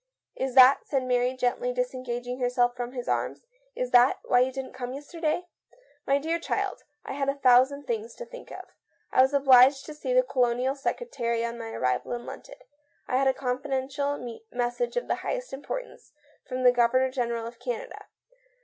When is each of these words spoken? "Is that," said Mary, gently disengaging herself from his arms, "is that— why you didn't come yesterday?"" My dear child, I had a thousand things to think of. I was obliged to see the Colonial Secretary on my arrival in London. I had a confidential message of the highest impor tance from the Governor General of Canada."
"Is 0.45 0.55
that," 0.55 0.83
said 0.87 1.03
Mary, 1.03 1.35
gently 1.37 1.71
disengaging 1.71 2.39
herself 2.39 2.75
from 2.75 2.93
his 2.93 3.07
arms, 3.07 3.45
"is 3.75 3.91
that— 3.91 4.17
why 4.25 4.39
you 4.39 4.51
didn't 4.51 4.73
come 4.73 4.95
yesterday?"" 4.95 5.45
My 6.07 6.17
dear 6.17 6.39
child, 6.39 6.81
I 7.05 7.13
had 7.13 7.29
a 7.29 7.35
thousand 7.37 7.83
things 7.85 8.15
to 8.15 8.25
think 8.25 8.49
of. 8.49 8.65
I 9.11 9.21
was 9.21 9.31
obliged 9.31 9.85
to 9.85 9.93
see 9.93 10.11
the 10.11 10.23
Colonial 10.23 10.73
Secretary 10.73 11.45
on 11.45 11.59
my 11.59 11.69
arrival 11.69 12.13
in 12.13 12.25
London. 12.25 12.55
I 13.07 13.15
had 13.17 13.27
a 13.27 13.31
confidential 13.35 14.39
message 14.51 14.97
of 14.97 15.07
the 15.07 15.17
highest 15.21 15.51
impor 15.53 15.83
tance 15.83 16.13
from 16.47 16.63
the 16.63 16.71
Governor 16.71 17.11
General 17.11 17.45
of 17.45 17.59
Canada." 17.59 18.07